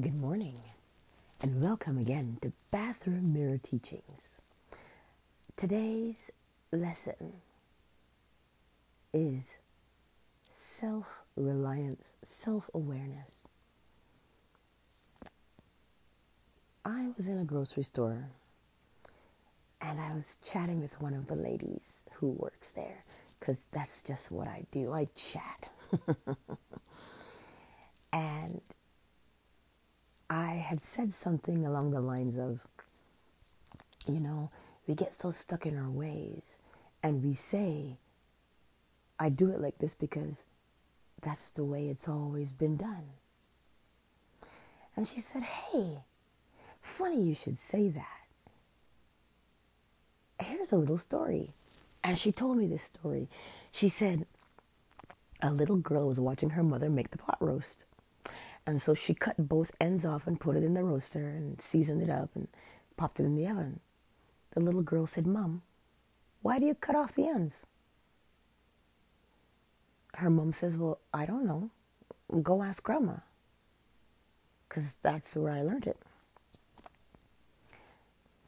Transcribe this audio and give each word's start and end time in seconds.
Good 0.00 0.20
morning, 0.20 0.58
and 1.40 1.62
welcome 1.62 1.98
again 1.98 2.38
to 2.42 2.52
Bathroom 2.72 3.32
Mirror 3.32 3.58
Teachings. 3.62 4.32
Today's 5.56 6.32
lesson 6.72 7.34
is 9.12 9.58
self 10.50 11.06
reliance, 11.36 12.16
self 12.24 12.68
awareness. 12.74 13.46
I 16.84 17.10
was 17.16 17.28
in 17.28 17.38
a 17.38 17.44
grocery 17.44 17.84
store 17.84 18.30
and 19.80 20.00
I 20.00 20.12
was 20.12 20.38
chatting 20.44 20.80
with 20.80 21.00
one 21.00 21.14
of 21.14 21.28
the 21.28 21.36
ladies 21.36 22.02
who 22.14 22.30
works 22.30 22.72
there 22.72 23.04
because 23.38 23.66
that's 23.70 24.02
just 24.02 24.32
what 24.32 24.48
I 24.48 24.64
do. 24.72 24.92
I 24.92 25.06
chat. 25.14 25.70
and 28.12 28.60
I 30.34 30.54
had 30.54 30.82
said 30.84 31.14
something 31.14 31.64
along 31.64 31.92
the 31.92 32.00
lines 32.00 32.36
of, 32.36 32.58
you 34.12 34.18
know, 34.18 34.50
we 34.84 34.96
get 34.96 35.14
so 35.20 35.30
stuck 35.30 35.64
in 35.64 35.78
our 35.78 35.88
ways 35.88 36.58
and 37.04 37.22
we 37.22 37.34
say, 37.34 37.98
I 39.16 39.28
do 39.28 39.50
it 39.50 39.60
like 39.60 39.78
this 39.78 39.94
because 39.94 40.44
that's 41.22 41.50
the 41.50 41.62
way 41.62 41.86
it's 41.86 42.08
always 42.08 42.52
been 42.52 42.76
done. 42.76 43.04
And 44.96 45.06
she 45.06 45.20
said, 45.20 45.44
Hey, 45.44 45.98
funny 46.80 47.22
you 47.22 47.34
should 47.36 47.56
say 47.56 47.90
that. 47.90 48.26
Here's 50.44 50.72
a 50.72 50.76
little 50.76 50.98
story. 50.98 51.50
And 52.02 52.18
she 52.18 52.32
told 52.32 52.58
me 52.58 52.66
this 52.66 52.82
story. 52.82 53.28
She 53.70 53.88
said, 53.88 54.26
a 55.40 55.52
little 55.52 55.76
girl 55.76 56.08
was 56.08 56.18
watching 56.18 56.50
her 56.50 56.64
mother 56.64 56.90
make 56.90 57.12
the 57.12 57.18
pot 57.18 57.36
roast. 57.38 57.84
And 58.66 58.80
so 58.80 58.94
she 58.94 59.14
cut 59.14 59.36
both 59.48 59.72
ends 59.80 60.04
off 60.04 60.26
and 60.26 60.40
put 60.40 60.56
it 60.56 60.64
in 60.64 60.74
the 60.74 60.84
roaster 60.84 61.28
and 61.28 61.60
seasoned 61.60 62.02
it 62.02 62.10
up 62.10 62.30
and 62.34 62.48
popped 62.96 63.20
it 63.20 63.24
in 63.24 63.36
the 63.36 63.46
oven. 63.46 63.80
The 64.52 64.60
little 64.60 64.82
girl 64.82 65.06
said, 65.06 65.26
Mom, 65.26 65.62
why 66.42 66.58
do 66.58 66.66
you 66.66 66.74
cut 66.74 66.96
off 66.96 67.14
the 67.14 67.26
ends? 67.26 67.66
Her 70.16 70.30
mom 70.30 70.52
says, 70.52 70.76
Well, 70.76 70.98
I 71.12 71.26
don't 71.26 71.44
know. 71.44 71.70
Go 72.42 72.62
ask 72.62 72.82
Grandma. 72.82 73.16
Because 74.68 74.94
that's 75.02 75.36
where 75.36 75.52
I 75.52 75.62
learned 75.62 75.86
it. 75.86 75.98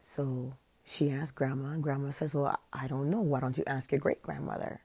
So 0.01 0.53
she 0.85 1.11
asked 1.11 1.35
Grandma, 1.35 1.69
and 1.69 1.83
Grandma 1.83 2.11
says, 2.11 2.33
Well, 2.33 2.57
I 2.71 2.87
don't 2.87 3.09
know. 3.09 3.19
Why 3.19 3.39
don't 3.39 3.57
you 3.57 3.63
ask 3.67 3.91
your 3.91 3.99
great 3.99 4.23
grandmother? 4.23 4.79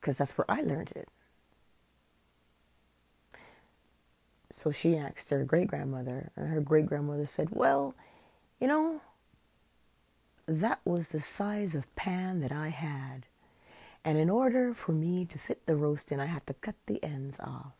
Because 0.00 0.18
that's 0.18 0.36
where 0.36 0.50
I 0.50 0.60
learned 0.62 0.92
it. 0.96 1.08
So 4.50 4.72
she 4.72 4.96
asked 4.96 5.30
her 5.30 5.44
great 5.44 5.68
grandmother, 5.68 6.30
and 6.36 6.48
her 6.48 6.60
great 6.60 6.86
grandmother 6.86 7.26
said, 7.26 7.48
Well, 7.50 7.94
you 8.58 8.66
know, 8.66 9.02
that 10.46 10.80
was 10.84 11.08
the 11.08 11.20
size 11.20 11.74
of 11.74 11.94
pan 11.96 12.40
that 12.40 12.52
I 12.52 12.68
had. 12.68 13.26
And 14.04 14.16
in 14.16 14.30
order 14.30 14.72
for 14.72 14.92
me 14.92 15.26
to 15.26 15.38
fit 15.38 15.66
the 15.66 15.76
roast 15.76 16.10
in, 16.10 16.18
I 16.18 16.26
had 16.26 16.46
to 16.46 16.54
cut 16.54 16.76
the 16.86 17.02
ends 17.04 17.38
off. 17.40 17.74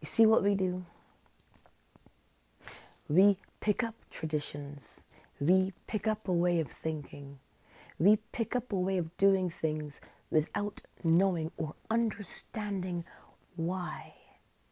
You 0.00 0.06
see 0.06 0.24
what 0.24 0.42
we 0.42 0.54
do? 0.54 0.84
We 3.08 3.36
pick 3.60 3.84
up 3.84 3.94
traditions. 4.10 5.04
We 5.38 5.74
pick 5.86 6.06
up 6.06 6.28
a 6.28 6.32
way 6.32 6.60
of 6.60 6.70
thinking. 6.70 7.38
We 7.98 8.16
pick 8.32 8.56
up 8.56 8.72
a 8.72 8.76
way 8.76 8.96
of 8.96 9.14
doing 9.18 9.50
things 9.50 10.00
without 10.30 10.82
knowing 11.04 11.52
or 11.56 11.74
understanding 11.90 13.04
why 13.56 14.15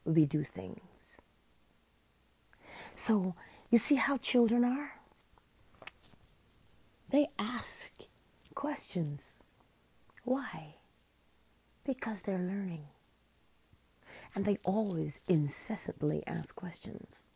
we 0.05 0.25
do 0.27 0.43
things. 0.45 0.81
So, 2.95 3.35
you 3.71 3.79
see 3.79 3.97
how 3.97 4.19
children 4.19 4.65
are? 4.65 4.93
They 7.11 7.29
ask 7.39 7.93
questions. 8.55 9.43
Why? 10.25 10.77
Because 11.85 12.23
they're 12.23 12.39
learning. 12.39 12.85
And 14.35 14.45
they 14.45 14.59
always 14.65 15.21
incessantly 15.29 16.23
ask 16.27 16.55
questions. 16.55 17.27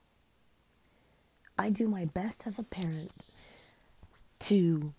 I 1.58 1.70
do 1.70 1.88
my 1.88 2.06
best 2.06 2.46
as 2.46 2.58
a 2.58 2.64
parent 2.64 3.24
to 4.40 4.94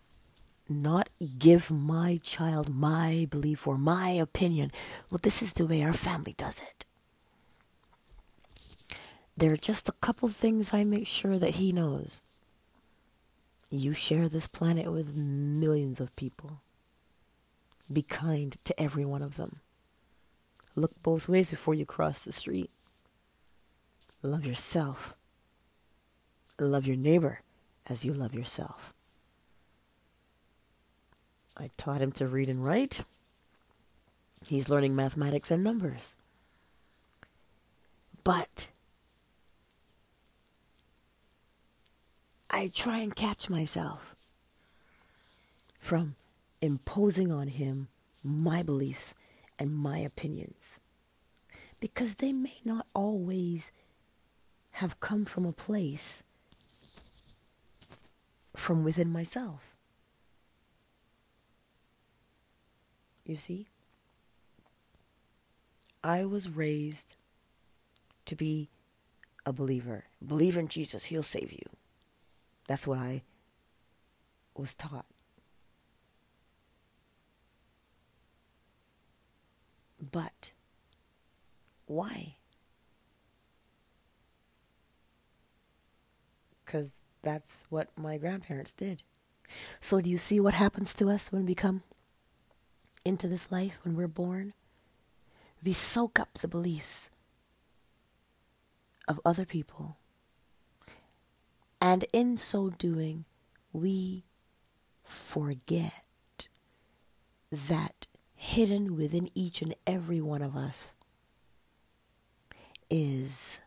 not 0.67 1.09
give 1.37 1.71
my 1.71 2.19
child 2.21 2.69
my 2.73 3.27
belief 3.29 3.65
or 3.67 3.77
my 3.77 4.09
opinion. 4.09 4.71
Well, 5.09 5.19
this 5.21 5.41
is 5.41 5.53
the 5.53 5.65
way 5.65 5.83
our 5.83 5.93
family 5.93 6.35
does 6.37 6.59
it. 6.59 6.85
There 9.39 9.53
are 9.53 9.57
just 9.57 9.87
a 9.87 9.93
couple 9.93 10.27
things 10.27 10.73
I 10.73 10.83
make 10.83 11.07
sure 11.07 11.39
that 11.39 11.51
he 11.51 11.71
knows. 11.71 12.21
You 13.71 13.93
share 13.93 14.27
this 14.27 14.49
planet 14.49 14.91
with 14.91 15.15
millions 15.15 16.01
of 16.01 16.13
people. 16.17 16.59
Be 17.91 18.01
kind 18.01 18.57
to 18.65 18.77
every 18.77 19.05
one 19.05 19.21
of 19.21 19.37
them. 19.37 19.61
Look 20.75 21.01
both 21.01 21.29
ways 21.29 21.51
before 21.51 21.73
you 21.73 21.85
cross 21.85 22.25
the 22.25 22.33
street. 22.33 22.69
Love 24.21 24.45
yourself. 24.45 25.15
Love 26.59 26.85
your 26.85 26.97
neighbor 26.97 27.39
as 27.87 28.03
you 28.03 28.11
love 28.11 28.33
yourself. 28.33 28.93
I 31.55 31.69
taught 31.77 32.01
him 32.01 32.11
to 32.13 32.27
read 32.27 32.49
and 32.49 32.65
write. 32.65 33.05
He's 34.49 34.67
learning 34.67 34.97
mathematics 34.97 35.49
and 35.49 35.63
numbers. 35.63 36.15
But 38.25 38.67
I 42.59 42.67
try 42.67 42.97
and 42.97 43.15
catch 43.15 43.49
myself 43.49 44.15
from 45.77 46.15
imposing 46.59 47.31
on 47.31 47.47
him 47.47 47.87
my 48.21 48.63
beliefs 48.63 49.15
and 49.57 49.73
my 49.73 49.99
opinions 49.99 50.81
because 51.79 52.15
they 52.15 52.33
may 52.33 52.57
not 52.65 52.85
always 52.93 53.71
have 54.71 54.99
come 54.99 55.23
from 55.23 55.45
a 55.45 55.53
place 55.53 56.23
from 58.57 58.83
within 58.83 59.09
myself. 59.09 59.73
You 63.25 63.35
see? 63.35 63.67
I 66.03 66.25
was 66.25 66.49
raised 66.49 67.15
to 68.25 68.35
be 68.35 68.67
a 69.45 69.53
believer. 69.53 70.07
Believe 70.27 70.57
in 70.57 70.67
Jesus, 70.67 71.05
He'll 71.05 71.23
save 71.23 71.53
you. 71.53 71.63
That's 72.69 72.85
what 72.85 72.99
I 72.99 73.23
was 74.55 74.75
taught. 74.75 75.07
But 79.99 80.51
why? 81.87 82.35
Because 86.63 87.01
that's 87.23 87.65
what 87.69 87.87
my 87.97 88.19
grandparents 88.19 88.73
did. 88.73 89.01
So, 89.81 89.99
do 89.99 90.07
you 90.07 90.19
see 90.19 90.39
what 90.39 90.53
happens 90.53 90.93
to 90.93 91.09
us 91.09 91.31
when 91.31 91.47
we 91.47 91.55
come 91.55 91.81
into 93.03 93.27
this 93.27 93.51
life, 93.51 93.79
when 93.81 93.95
we're 93.95 94.07
born? 94.07 94.53
We 95.63 95.73
soak 95.73 96.19
up 96.19 96.37
the 96.37 96.47
beliefs 96.47 97.09
of 99.07 99.19
other 99.25 99.45
people 99.45 99.97
and 101.81 102.05
in 102.11 102.37
so 102.37 102.69
doing, 102.69 103.25
we 103.71 104.25
forget 105.03 106.03
that 107.51 108.07
hidden 108.35 108.95
within 108.95 109.29
each 109.33 109.61
and 109.61 109.75
every 109.87 110.21
one 110.21 110.41
of 110.41 110.55
us 110.55 110.95
is 112.89 113.61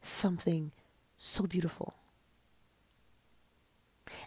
something 0.00 0.72
so 1.16 1.44
beautiful. 1.44 1.94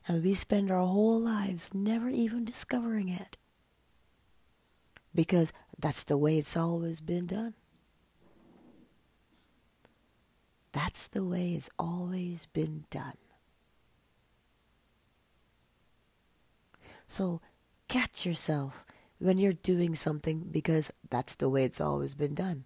And 0.07 0.24
we 0.24 0.33
spend 0.33 0.71
our 0.71 0.86
whole 0.86 1.19
lives 1.19 1.74
never 1.74 2.09
even 2.09 2.45
discovering 2.45 3.09
it. 3.09 3.38
Because 5.16 5.54
that's 5.77 6.04
the 6.04 6.18
way 6.18 6.38
it's 6.38 6.57
always 6.57 7.00
been 7.00 7.27
done. 7.27 7.54
That's 10.74 11.08
the 11.08 11.24
way 11.24 11.54
it's 11.54 11.70
always 11.80 12.48
been 12.52 12.84
done. 12.90 13.18
So 17.08 17.40
catch 17.88 18.25
yourself 18.25 18.86
when 19.20 19.38
you're 19.38 19.54
doing 19.54 19.96
something 19.96 20.50
because 20.52 20.92
that's 21.10 21.36
the 21.36 21.48
way 21.48 21.64
it's 21.64 21.80
always 21.80 22.16
been 22.16 22.34
done. 22.34 22.66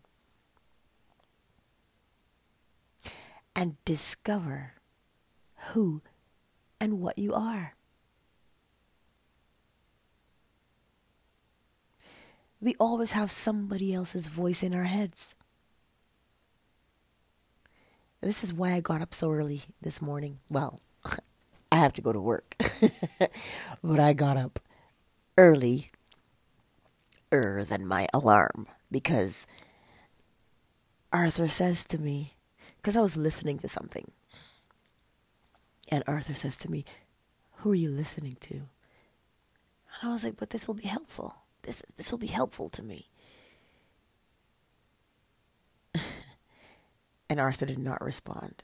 And 3.56 3.75
discover 3.86 4.74
who 5.74 6.01
and 6.80 7.00
what 7.00 7.19
you 7.19 7.33
are. 7.33 7.77
we 12.60 12.75
always 12.80 13.12
have 13.12 13.31
somebody 13.31 13.94
else's 13.94 14.27
voice 14.27 14.63
in 14.63 14.74
our 14.74 14.86
heads. 14.86 15.36
This 18.21 18.43
is 18.43 18.53
why 18.53 18.73
I 18.73 18.79
got 18.79 19.01
up 19.01 19.13
so 19.13 19.31
early 19.31 19.63
this 19.81 20.01
morning. 20.01 20.39
Well, 20.49 20.81
I 21.71 21.75
have 21.75 21.93
to 21.93 22.01
go 22.01 22.11
to 22.11 22.19
work, 22.19 22.55
but 23.83 23.99
I 23.99 24.13
got 24.13 24.37
up 24.37 24.59
early 25.37 25.91
er 27.31 27.63
than 27.63 27.85
my 27.85 28.07
alarm 28.13 28.67
because 28.89 29.45
Arthur 31.13 31.47
says 31.47 31.85
to 31.85 31.99
me, 31.99 32.33
because 32.77 32.95
I 32.95 33.01
was 33.01 33.17
listening 33.17 33.59
to 33.59 33.67
something, 33.67 34.11
and 35.89 36.03
Arthur 36.07 36.33
says 36.33 36.57
to 36.59 36.71
me, 36.71 36.85
Who 37.57 37.71
are 37.71 37.75
you 37.75 37.89
listening 37.89 38.37
to? 38.41 38.55
And 38.55 40.03
I 40.03 40.11
was 40.11 40.23
like, 40.23 40.37
But 40.37 40.49
this 40.49 40.67
will 40.67 40.75
be 40.75 40.87
helpful. 40.87 41.35
This, 41.61 41.83
this 41.97 42.11
will 42.11 42.19
be 42.19 42.27
helpful 42.27 42.69
to 42.69 42.83
me. 42.83 43.09
And 47.29 47.39
Arthur 47.39 47.65
did 47.65 47.79
not 47.79 48.01
respond. 48.01 48.63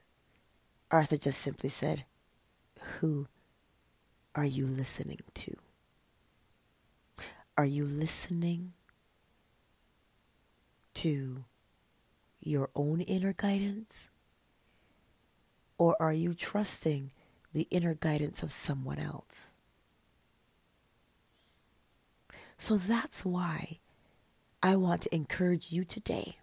Arthur 0.91 1.17
just 1.17 1.41
simply 1.41 1.69
said, 1.69 2.05
Who 2.99 3.27
are 4.35 4.45
you 4.45 4.65
listening 4.65 5.19
to? 5.35 5.57
Are 7.57 7.65
you 7.65 7.85
listening 7.85 8.73
to 10.95 11.45
your 12.39 12.69
own 12.75 13.01
inner 13.01 13.33
guidance? 13.33 14.09
Or 15.77 15.95
are 16.01 16.13
you 16.13 16.33
trusting 16.33 17.11
the 17.53 17.67
inner 17.69 17.93
guidance 17.93 18.41
of 18.41 18.53
someone 18.53 18.99
else? 18.99 19.55
So 22.57 22.77
that's 22.77 23.25
why 23.25 23.79
I 24.61 24.75
want 24.77 25.01
to 25.01 25.15
encourage 25.15 25.71
you 25.71 25.83
today 25.83 26.37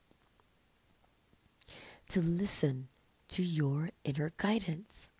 to 2.10 2.20
listen 2.20 2.88
to 3.28 3.42
your 3.42 3.90
inner 4.04 4.32
guidance 4.36 5.10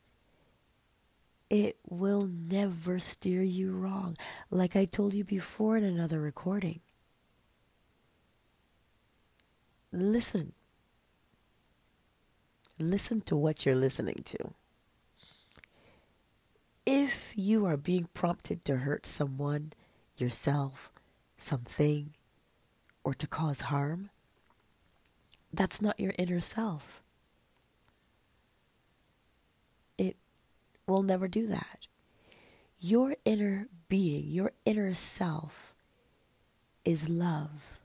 it 1.50 1.78
will 1.88 2.22
never 2.22 3.00
steer 3.00 3.42
you 3.42 3.72
wrong. 3.72 4.16
Like 4.50 4.76
I 4.76 4.84
told 4.84 5.14
you 5.14 5.24
before 5.24 5.76
in 5.76 5.82
another 5.82 6.20
recording. 6.20 6.80
Listen. 9.92 10.52
Listen 12.78 13.20
to 13.22 13.36
what 13.36 13.66
you're 13.66 13.74
listening 13.74 14.22
to. 14.24 14.54
If 16.86 17.34
you 17.36 17.66
are 17.66 17.76
being 17.76 18.08
prompted 18.14 18.64
to 18.64 18.78
hurt 18.78 19.04
someone, 19.04 19.72
yourself, 20.16 20.90
something, 21.36 22.14
or 23.02 23.12
to 23.14 23.26
cause 23.26 23.62
harm, 23.62 24.10
that's 25.52 25.82
not 25.82 25.98
your 25.98 26.14
inner 26.18 26.40
self. 26.40 27.02
It 29.98 30.16
will 30.86 31.02
never 31.02 31.28
do 31.28 31.46
that. 31.48 31.86
Your 32.78 33.16
inner 33.24 33.68
being, 33.88 34.28
your 34.28 34.52
inner 34.64 34.94
self 34.94 35.74
is 36.84 37.08
love. 37.08 37.78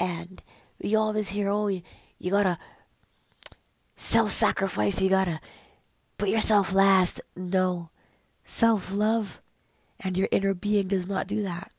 And 0.00 0.42
we 0.82 0.96
always 0.96 1.28
hear, 1.28 1.48
oh, 1.48 1.68
you, 1.68 1.82
you 2.18 2.30
gotta 2.30 2.58
self 3.96 4.30
sacrifice, 4.30 5.00
you 5.00 5.08
gotta 5.08 5.40
put 6.18 6.28
yourself 6.28 6.72
last. 6.72 7.20
No, 7.36 7.90
self 8.44 8.92
love 8.92 9.40
and 10.00 10.16
your 10.16 10.28
inner 10.30 10.54
being 10.54 10.88
does 10.88 11.06
not 11.06 11.26
do 11.26 11.42
that. 11.42 11.70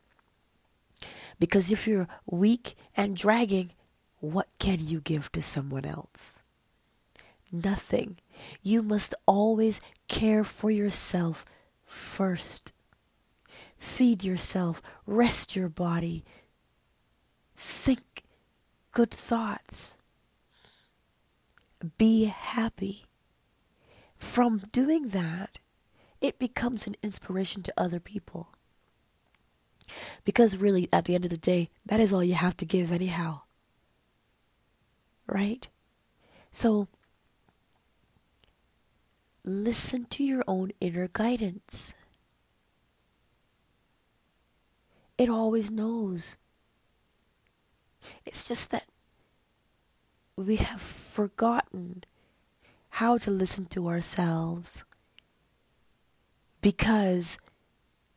Because 1.40 1.72
if 1.72 1.88
you're 1.88 2.08
weak 2.26 2.76
and 2.96 3.16
dragging, 3.16 3.72
what 4.32 4.48
can 4.60 4.86
you 4.86 5.02
give 5.02 5.32
to 5.34 5.42
someone 5.42 5.86
else? 5.86 6.40
Nothing. 7.52 8.18
You 8.62 8.82
must 8.82 9.14
always 9.26 9.80
care 10.08 10.44
for 10.44 10.70
yourself 10.70 11.46
first. 11.86 12.74
Feed 13.78 14.24
yourself, 14.24 14.82
rest 15.06 15.56
your 15.56 15.70
body, 15.70 16.24
think 17.56 18.24
good 18.92 19.12
thoughts, 19.12 19.96
be 21.98 22.26
happy. 22.26 23.06
From 24.18 24.64
doing 24.72 25.10
that, 25.10 25.60
it 26.22 26.40
becomes 26.40 26.88
an 26.88 26.96
inspiration 27.04 27.62
to 27.64 27.74
other 27.78 28.00
people. 28.00 28.50
Because 30.24 30.58
really, 30.58 30.90
at 30.92 31.06
the 31.06 31.14
end 31.14 31.26
of 31.26 31.32
the 31.32 31.38
day, 31.38 31.70
that 31.86 32.00
is 32.00 32.12
all 32.12 32.24
you 32.24 32.34
have 32.34 32.58
to 32.58 32.66
give, 32.66 32.92
anyhow. 32.92 33.42
Right? 35.28 35.68
So, 36.52 36.88
listen 39.44 40.06
to 40.06 40.24
your 40.24 40.44
own 40.48 40.72
inner 40.80 41.08
guidance. 41.08 41.94
It 45.18 45.30
always 45.30 45.72
knows. 45.72 46.36
It's 48.26 48.48
just 48.48 48.72
that 48.72 48.86
we 50.38 50.58
have 50.58 50.82
forgotten 50.82 52.04
how 52.90 53.18
to 53.18 53.32
listen 53.32 53.66
to 53.66 53.88
ourselves 53.88 54.84
because 56.62 57.38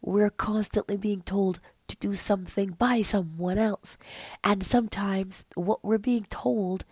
we're 0.00 0.30
constantly 0.30 0.96
being 0.96 1.22
told 1.22 1.60
to 1.86 1.96
do 1.96 2.14
something 2.14 2.70
by 2.70 3.02
someone 3.02 3.58
else. 3.58 3.98
And 4.42 4.62
sometimes 4.62 5.44
what 5.54 5.84
we're 5.84 5.98
being 5.98 6.24
told 6.24 6.84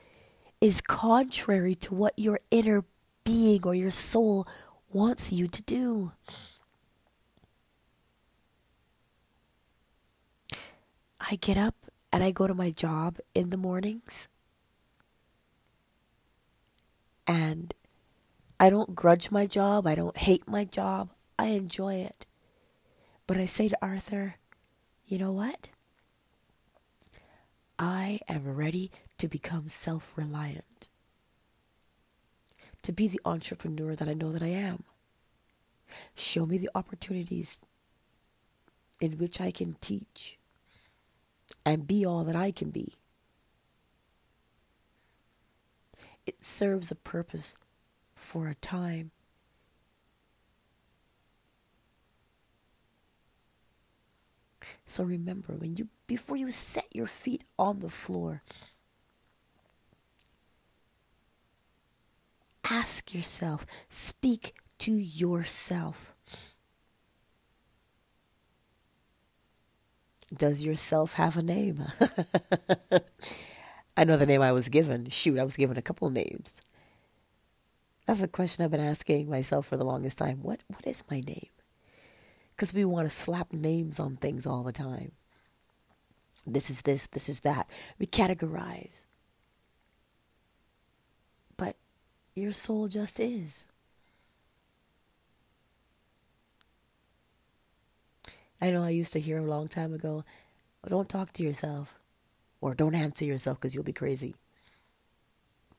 is 0.61 0.81
contrary 0.81 1.75
to 1.75 1.95
what 1.95 2.19
your 2.19 2.39
inner 2.51 2.85
being 3.25 3.63
or 3.65 3.75
your 3.75 3.91
soul 3.91 4.47
wants 4.93 5.33
you 5.33 5.49
to 5.49 5.63
do. 5.63 6.13
I 11.21 11.37
get 11.37 11.57
up 11.57 11.75
and 12.13 12.23
I 12.23 12.31
go 12.31 12.47
to 12.47 12.55
my 12.55 12.71
job 12.71 13.19
in 13.35 13.51
the 13.51 13.57
mornings. 13.57 14.29
And 17.27 17.75
I 18.61 18.71
don't 18.71 18.95
grudge 18.95 19.31
my 19.31 19.47
job. 19.47 19.87
I 19.87 19.97
don't 19.97 20.17
hate 20.17 20.47
my 20.47 20.65
job. 20.65 21.11
I 21.39 21.47
enjoy 21.47 21.95
it. 21.95 22.25
But 23.27 23.37
I 23.39 23.47
say 23.47 23.69
to 23.69 23.79
Arthur, 23.83 24.37
you 25.05 25.19
know 25.19 25.33
what? 25.33 25.69
I 27.79 28.21
am 28.29 28.55
ready 28.55 28.91
to 29.19 29.29
become 29.29 29.69
self 29.69 30.13
reliant 30.17 30.89
to 32.87 32.93
be 32.93 33.09
the 33.09 33.21
entrepreneur 33.25 33.97
that 33.97 34.09
I 34.09 34.15
know 34.15 34.31
that 34.31 34.45
I 34.45 34.47
am. 34.47 34.85
Show 36.15 36.47
me 36.47 36.57
the 36.57 36.71
opportunities 36.73 37.65
in 39.01 39.19
which 39.19 39.41
I 39.41 39.51
can 39.51 39.75
teach 39.81 40.39
and 41.65 41.85
be 41.85 42.07
all 42.07 42.23
that 42.23 42.37
I 42.37 42.53
can 42.53 42.71
be. 42.71 42.93
It 46.25 46.45
serves 46.45 46.93
a 46.93 46.95
purpose 46.95 47.57
for 48.15 48.47
a 48.47 48.55
time. 48.55 49.11
So 54.87 55.03
remember 55.03 55.55
when 55.55 55.75
you 55.75 55.89
before 56.07 56.37
you 56.37 56.53
set 56.53 56.87
your 56.95 57.09
feet 57.09 57.43
on 57.59 57.81
the 57.81 57.89
floor, 57.89 58.43
Ask 62.71 63.15
yourself, 63.15 63.67
speak 63.89 64.55
to 64.79 64.93
yourself. 64.93 66.13
Does 70.35 70.63
yourself 70.63 71.15
have 71.15 71.37
a 71.37 71.43
name? 71.43 71.85
I 73.97 74.05
know 74.05 74.17
the 74.17 74.27
name 74.27 74.43
I 74.43 74.53
was 74.53 74.69
given. 74.69 75.09
Shoot, 75.09 75.39
I 75.39 75.45
was 75.45 75.57
given 75.57 75.77
a 75.77 75.83
couple 75.83 76.11
names. 76.11 76.61
That's 78.07 78.23
a 78.23 78.29
question 78.29 78.65
I've 78.65 78.71
been 78.71 78.81
asking 78.81 79.31
myself 79.31 79.67
for 79.67 79.77
the 79.77 79.85
longest 79.85 80.19
time. 80.19 80.41
What 80.43 80.61
what 80.69 80.87
is 80.87 81.03
my 81.11 81.21
name? 81.21 81.49
Because 82.55 82.75
we 82.75 82.85
want 82.85 83.09
to 83.09 83.15
slap 83.15 83.53
names 83.53 83.99
on 84.01 84.17
things 84.17 84.47
all 84.47 84.63
the 84.63 84.73
time. 84.73 85.13
This 86.47 86.71
is 86.71 86.83
this, 86.83 87.09
this 87.09 87.29
is 87.29 87.41
that. 87.41 87.69
We 87.99 88.07
categorize. 88.07 89.06
Your 92.37 92.53
soul 92.53 92.87
just 92.89 93.19
is. 93.19 93.67
I 98.61 98.71
know 98.71 98.85
I 98.85 98.91
used 98.91 99.13
to 99.15 99.21
hear 99.21 99.39
a 99.39 99.43
long 99.43 99.69
time 99.69 99.93
ago, 99.95 100.25
don't 100.89 101.09
talk 101.09 101.33
to 101.33 101.43
yourself 101.43 101.99
or 102.61 102.75
don't 102.75 102.95
answer 102.95 103.25
yourself 103.25 103.59
because 103.59 103.75
you'll 103.75 103.85
be 103.85 103.93
crazy. 103.93 104.37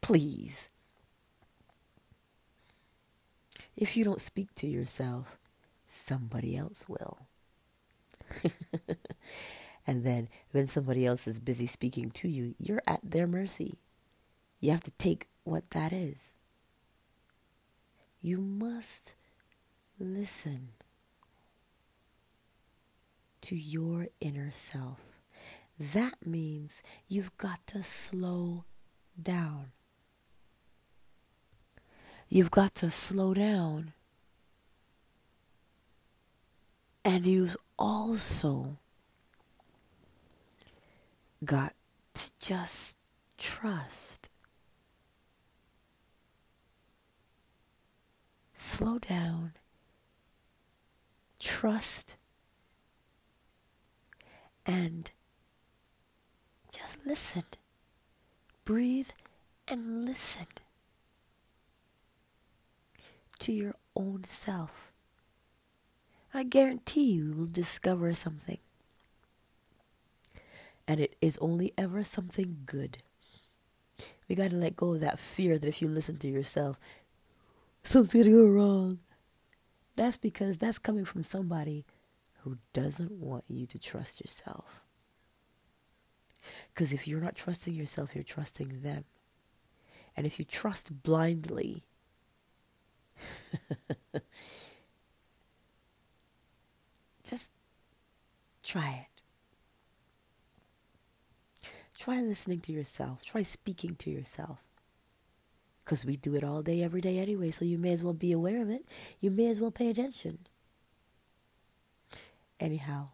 Please. 0.02 0.70
If 3.76 3.96
you 3.96 4.04
don't 4.04 4.22
speak 4.22 4.54
to 4.56 4.68
yourself, 4.68 5.38
somebody 5.86 6.58
else 6.58 6.90
will. 6.90 7.20
And 9.88 10.04
then 10.04 10.28
when 10.52 10.68
somebody 10.68 11.06
else 11.06 11.28
is 11.28 11.40
busy 11.40 11.66
speaking 11.66 12.12
to 12.12 12.28
you, 12.28 12.56
you're 12.60 12.84
at 12.86 13.00
their 13.04 13.26
mercy. 13.26 13.80
You 14.60 14.72
have 14.72 14.84
to 14.84 14.92
take 14.92 15.30
what 15.46 15.72
that 15.72 15.94
is. 15.94 16.36
You 18.22 18.40
must 18.40 19.16
listen 20.00 20.70
to 23.42 23.56
your 23.56 24.08
inner 24.20 24.52
self. 24.52 25.00
That 25.80 26.26
means 26.26 26.82
you've 27.08 27.38
got 27.38 27.66
to 27.68 27.84
slow 27.84 28.66
down. 29.22 29.72
You've 32.30 32.52
got 32.52 32.76
to 32.76 32.92
slow 32.92 33.34
down. 33.34 33.94
And 37.06 37.26
you've 37.26 37.56
also 37.80 38.78
got 41.46 41.74
to 42.16 42.32
just 42.40 42.98
trust. 43.38 44.27
Slow 48.78 49.00
down. 49.00 49.54
Trust. 51.40 52.16
And 54.68 55.10
just 56.72 57.04
listen. 57.04 57.46
Breathe 58.66 59.10
and 59.68 60.06
listen 60.06 60.46
to 63.40 63.52
your 63.52 63.74
own 63.96 64.26
self. 64.28 64.92
I 66.32 66.44
guarantee 66.44 67.14
you 67.14 67.34
will 67.34 67.48
discover 67.48 68.14
something. 68.14 68.60
And 70.88 71.00
it 71.00 71.16
is 71.20 71.40
only 71.40 71.74
ever 71.80 72.04
something 72.04 72.58
good. 72.68 73.00
We 74.28 74.36
got 74.36 74.52
to 74.52 74.56
let 74.56 74.76
go 74.76 74.94
of 74.94 75.00
that 75.00 75.20
fear 75.20 75.58
that 75.58 75.68
if 75.68 75.82
you 75.82 75.88
listen 75.88 76.18
to 76.18 76.28
yourself, 76.28 76.78
to 77.92 78.32
go 78.32 78.46
wrong. 78.48 79.00
That's 79.96 80.18
because 80.18 80.58
that's 80.58 80.80
coming 80.80 81.06
from 81.06 81.24
somebody 81.24 81.86
who 82.42 82.58
doesn't 82.74 83.12
want 83.12 83.46
you 83.48 83.66
to 83.66 83.80
trust 83.80 84.22
yourself. 84.22 84.84
Because 86.74 86.94
if 86.94 87.08
you're 87.08 87.22
not 87.22 87.36
trusting 87.36 87.74
yourself, 87.74 88.14
you're 88.14 88.24
trusting 88.24 88.82
them. 88.82 89.06
And 90.16 90.26
if 90.26 90.40
you 90.40 90.46
trust 90.46 91.04
blindly, 91.04 91.84
just 97.24 97.52
try 98.64 99.08
it. 99.08 99.08
Try 101.98 102.22
listening 102.22 102.62
to 102.62 102.72
yourself. 102.72 103.26
Try 103.26 103.44
speaking 103.44 103.96
to 103.96 104.10
yourself. 104.10 104.67
Because 105.88 106.06
we 106.06 106.18
do 106.18 106.36
it 106.36 106.44
all 106.44 106.62
day, 106.62 106.84
every 106.84 107.00
day 107.00 107.18
anyway, 107.18 107.50
so 107.50 107.64
you 107.64 107.78
may 107.78 107.94
as 107.94 108.04
well 108.04 108.12
be 108.12 108.34
aware 108.34 108.62
of 108.62 108.70
it. 108.70 108.86
You 109.22 109.32
may 109.32 109.48
as 109.48 109.62
well 109.62 109.72
pay 109.72 109.90
attention. 109.90 110.40
Anyhow, 112.60 113.12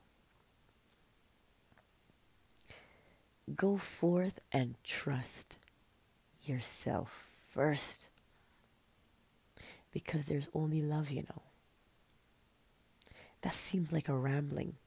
go 3.55 3.77
forth 3.77 4.39
and 4.51 4.73
trust 4.83 5.57
yourself 6.45 7.29
first. 7.47 8.09
Because 9.91 10.25
there's 10.25 10.49
only 10.55 10.81
love, 10.81 11.11
you 11.11 11.21
know. 11.29 11.43
That 13.43 13.53
seems 13.53 13.91
like 13.91 14.09
a 14.09 14.17
rambling. 14.17 14.77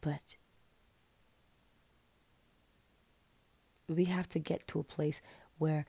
But 0.00 0.34
we 3.88 4.04
have 4.04 4.28
to 4.30 4.38
get 4.38 4.66
to 4.68 4.78
a 4.78 4.84
place 4.84 5.20
where 5.58 5.86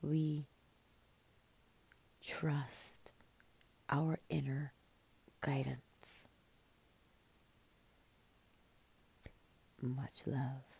we 0.00 0.46
trust 2.24 3.12
our 3.90 4.18
inner 4.28 4.72
guidance. 5.40 6.28
Much 9.80 10.22
love. 10.26 10.71